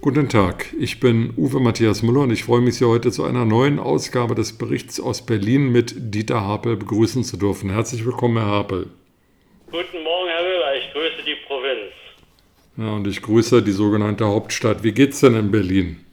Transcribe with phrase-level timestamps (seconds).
[0.00, 3.44] Guten Tag, ich bin Uwe Matthias Müller und ich freue mich, Sie heute zu einer
[3.44, 7.68] neuen Ausgabe des Berichts aus Berlin mit Dieter Harpel begrüßen zu dürfen.
[7.68, 8.86] Herzlich willkommen, Herr Harpel.
[9.72, 11.90] Guten Morgen, Herr Müller, ich grüße die Provinz.
[12.76, 14.84] Ja, und ich grüße die sogenannte Hauptstadt.
[14.84, 16.06] Wie geht's denn in Berlin?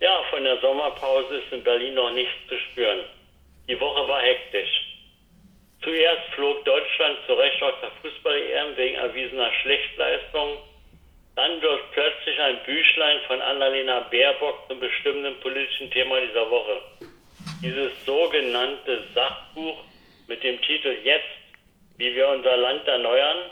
[0.00, 3.06] Ja, von der Sommerpause ist in Berlin noch nichts zu spüren.
[3.68, 4.98] Die Woche war hektisch.
[5.80, 10.58] Zuerst flog Deutschland zu Recht aus der Fußball-EM wegen erwiesener Schlechtleistungen
[11.36, 16.80] dann wird plötzlich ein Büchlein von Annalena Baerbock zum bestimmenden politischen Thema dieser Woche.
[17.62, 19.84] Dieses sogenannte Sachbuch
[20.28, 21.24] mit dem Titel Jetzt,
[21.98, 23.50] wie wir unser Land erneuern,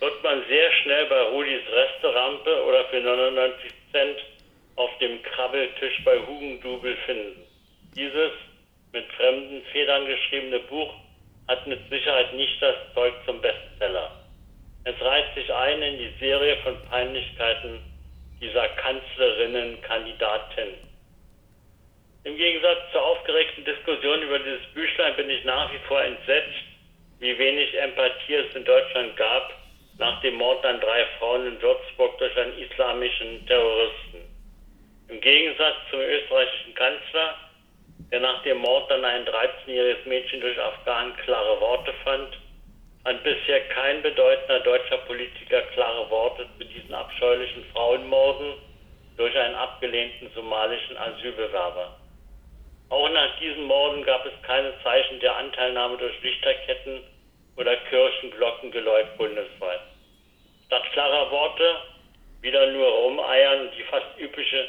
[0.00, 4.18] wird man sehr schnell bei Rudis Resterampe oder für 99 Cent
[4.76, 7.46] auf dem Krabbeltisch bei Hugendubel finden.
[7.94, 8.32] Dieses
[8.92, 10.94] mit fremden Federn geschriebene Buch
[11.48, 14.19] hat mit Sicherheit nicht das Zeug zum Bestseller.
[14.84, 17.80] Es reiht sich ein in die Serie von Peinlichkeiten
[18.40, 20.74] dieser Kanzlerinnen-Kandidatin.
[22.24, 26.64] Im Gegensatz zur aufgeregten Diskussion über dieses Büchlein bin ich nach wie vor entsetzt,
[27.18, 29.60] wie wenig Empathie es in Deutschland gab
[30.00, 34.24] nach dem Mord an drei Frauen in Würzburg durch einen islamischen Terroristen.
[35.08, 37.36] Im Gegensatz zum österreichischen Kanzler,
[38.10, 42.38] der nach dem Mord an ein 13-jähriges Mädchen durch Afghanen klare Worte fand,
[43.04, 48.54] hat bisher kein bedeutender deutscher Politiker klare Worte zu diesen abscheulichen Frauenmorden
[49.16, 51.96] durch einen abgelehnten somalischen Asylbewerber.
[52.90, 57.02] Auch nach diesen Morden gab es keine Zeichen der Anteilnahme durch Lichterketten
[57.56, 59.80] oder Kirchenglockengeläut bundesweit.
[60.66, 61.76] Statt klarer Worte
[62.42, 64.68] wieder nur Rumeiern und die fast übliche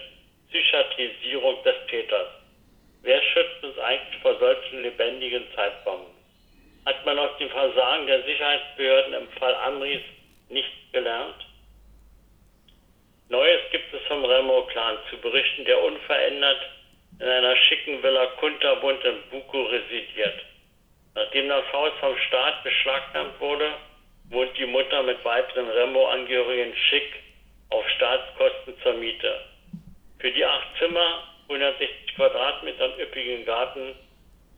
[0.50, 2.28] Psychiatrisierung des Täters.
[3.02, 6.21] Wer schützt uns eigentlich vor solchen lebendigen Zeitbomben?
[6.86, 10.02] Hat man aus dem Versagen der Sicherheitsbehörden im Fall Amris
[10.50, 11.46] nichts gelernt?
[13.30, 16.62] Neues gibt es vom Remo-Clan zu berichten, der unverändert
[17.20, 20.44] in einer schicken Villa Kunterbund in Buko residiert.
[21.14, 23.74] Nachdem das Haus vom Staat beschlagnahmt wurde,
[24.30, 27.14] wohnt die Mutter mit weiteren Remo-Angehörigen schick
[27.70, 29.42] auf Staatskosten zur Miete.
[30.20, 33.96] Für die acht Zimmer, 160 Quadratmeter üppigen Garten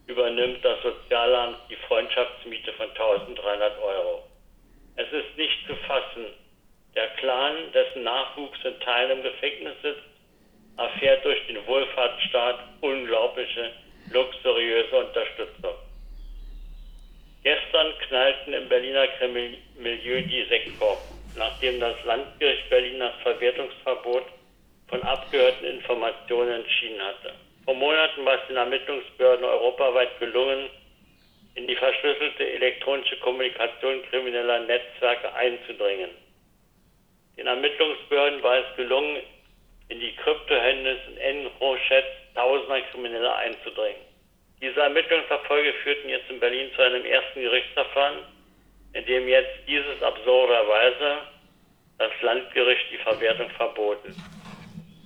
[0.07, 4.23] übernimmt das Sozialamt die Freundschaftsmiete von 1300 Euro.
[4.95, 6.25] Es ist nicht zu fassen.
[6.95, 10.03] Der Clan, dessen Nachwuchs in Teilen im Gefängnis sitzt,
[10.77, 13.71] erfährt durch den Wohlfahrtsstaat unglaubliche,
[14.11, 15.75] luxuriöse Unterstützung.
[17.43, 19.07] Gestern knallten im Berliner
[19.77, 24.25] Milieu die Sektkorken, nachdem das Landgericht Berlin das Verwertungsverbot
[24.87, 27.33] von abgehörten Informationen entschieden hatte.
[27.65, 30.69] Vor Monaten war es den Ermittlungsbehörden europaweit gelungen,
[31.55, 36.09] in die verschlüsselte elektronische Kommunikation krimineller Netzwerke einzudringen.
[37.37, 39.21] Den Ermittlungsbehörden war es gelungen,
[39.89, 44.01] in die Kryptohändler und Enrochats tausender Krimineller einzudringen.
[44.61, 48.19] Diese Ermittlungserfolge führten jetzt in Berlin zu einem ersten Gerichtsverfahren,
[48.93, 51.17] in dem jetzt dieses absurderweise
[51.97, 54.15] das Landgericht die Verwertung verboten.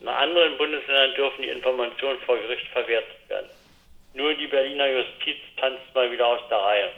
[0.02, 3.50] In anderen Bundesländern dürfen die Informationen vor Gericht verwertet werden.
[4.14, 6.90] Nur die Berliner Justiz tanzt mal wieder aus der Reihe.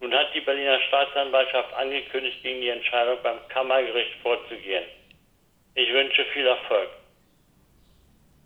[0.00, 4.84] Nun hat die Berliner Staatsanwaltschaft angekündigt, gegen die Entscheidung beim Kammergericht vorzugehen.
[5.76, 6.90] Ich wünsche viel Erfolg.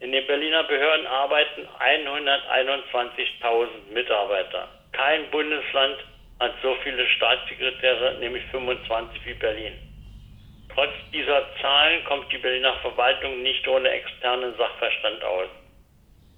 [0.00, 4.68] In den Berliner Behörden arbeiten 121.000 Mitarbeiter.
[4.92, 5.96] Kein Bundesland
[6.38, 9.87] hat so viele Staatssekretäre, nämlich 25 wie Berlin.
[10.78, 15.48] Trotz dieser Zahlen kommt die Berliner Verwaltung nicht ohne externen Sachverstand aus.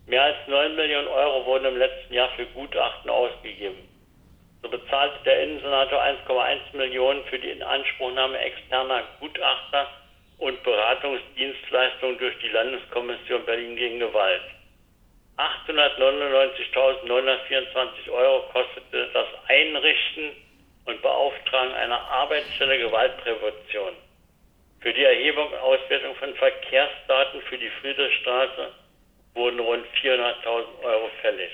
[0.07, 3.87] Mehr als 9 Millionen Euro wurden im letzten Jahr für Gutachten ausgegeben.
[4.63, 9.91] So bezahlte der Innensenator 1,1 Millionen für die Inanspruchnahme externer Gutachter
[10.39, 14.41] und Beratungsdienstleistungen durch die Landeskommission Berlin gegen Gewalt.
[15.37, 20.31] 899.924 Euro kostete das Einrichten
[20.87, 23.93] und Beauftragen einer Arbeitsstelle Gewaltprävention.
[24.81, 28.73] Für die Erhebung und Auswertung von Verkehrsdaten für die Friedrichstraße
[29.35, 31.51] wurden rund 400.000 Euro fällig.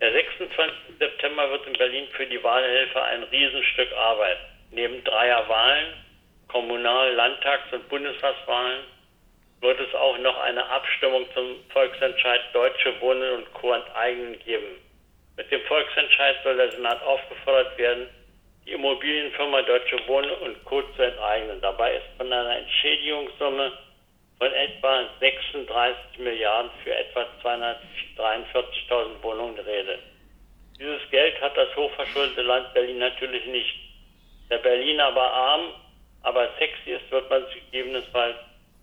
[0.00, 0.76] Der 26.
[0.98, 4.38] September wird in Berlin für die Wahlhelfer ein Riesenstück Arbeit.
[4.70, 5.94] Neben dreier Wahlen,
[6.48, 8.84] Kommunal-, Landtags- und Bundestagswahlen,
[9.60, 13.74] wird es auch noch eine Abstimmung zum Volksentscheid Deutsche Wohnen und Co.
[13.74, 14.80] enteignen geben.
[15.36, 18.08] Mit dem Volksentscheid soll der Senat aufgefordert werden,
[18.68, 20.82] die Immobilienfirma Deutsche Wohnen und Co.
[20.94, 21.60] zu enteignen.
[21.62, 23.72] Dabei ist von einer Entschädigungssumme
[24.38, 29.98] von etwa 36 Milliarden für etwa 243.000 Wohnungen die Rede.
[30.78, 33.74] Dieses Geld hat das hochverschuldete Land Berlin natürlich nicht.
[34.50, 35.72] Der Berliner aber arm,
[36.22, 38.36] aber sexy ist, wird man sich gegebenenfalls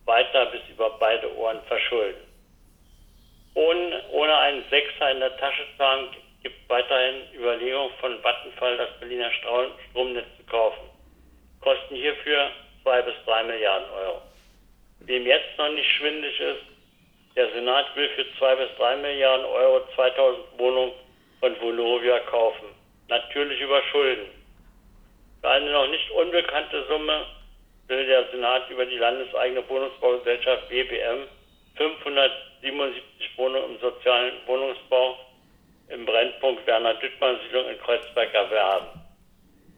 [0.05, 2.21] weiter bis über beide Ohren verschulden.
[3.53, 6.07] Ohne, ohne einen Sechser in der Tasche zu haben,
[6.45, 10.91] gibt weiterhin Überlegungen von Vattenfall, das Berliner Stromnetz zu kaufen.
[11.59, 12.51] Kosten hierfür
[12.83, 14.21] zwei bis drei Milliarden Euro.
[14.99, 16.61] Wem jetzt noch nicht schwindlig ist,
[17.35, 20.91] der Senat will für zwei bis drei Milliarden Euro 2000 Wohnungen
[21.39, 22.67] von Vonovia kaufen.
[23.07, 24.27] Natürlich über Schulden.
[25.41, 27.25] Für eine noch nicht unbekannte Summe
[27.87, 31.27] will der Senat über die landeseigene Wohnungsbaugesellschaft BBM
[31.75, 35.24] 577 Wohnungen im sozialen Wohnungsbau
[35.89, 39.01] im Brennpunkt Werner Düttmann Siedlung in Kreuzberg erwerben.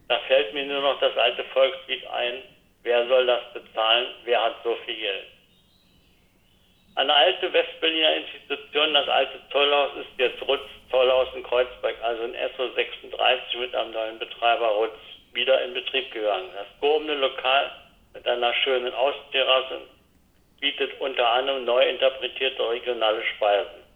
[0.07, 2.41] Da fällt mir nur noch das alte Volkslied ein,
[2.83, 5.27] wer soll das bezahlen, wer hat so viel Geld.
[6.95, 12.35] Eine alte Westberliner Institution, das alte Zollhaus, ist jetzt Rutz Zollhaus in Kreuzberg, also in
[12.55, 14.97] SO 36 mit einem neuen Betreiber Rutz,
[15.33, 16.49] wieder in Betrieb gegangen.
[16.55, 17.71] Das gehobene Lokal
[18.13, 19.81] mit einer schönen Austerrasse
[20.59, 23.86] bietet unter anderem neu interpretierte regionale Speisen.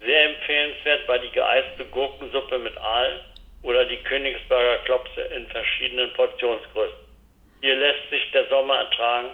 [0.00, 3.20] Sehr empfehlenswert war die geeiste Gurkensuppe mit Aal
[3.62, 6.98] oder die Königsberger Klopse in verschiedenen Portionsgrößen.
[7.60, 9.30] Hier lässt sich der Sommer ertragen.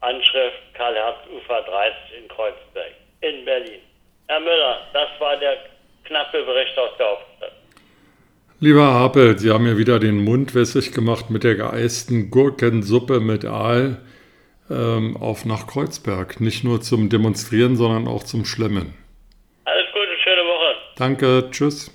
[0.00, 3.80] Anschrift Karl-Herz-Ufer 30 in Kreuzberg in Berlin.
[4.28, 5.56] Herr Müller, das war der
[6.04, 7.52] knappe Bericht aus der Hauptstadt.
[8.60, 13.44] Lieber Harpel, Sie haben mir wieder den Mund wässrig gemacht mit der geeisten Gurkensuppe mit
[13.44, 13.98] Aal
[14.70, 16.40] ähm, auf nach Kreuzberg.
[16.40, 18.94] Nicht nur zum Demonstrieren, sondern auch zum Schlemmen.
[20.98, 21.92] Danke, tschüss.